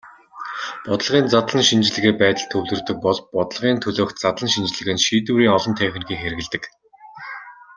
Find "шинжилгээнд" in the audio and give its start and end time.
4.53-5.05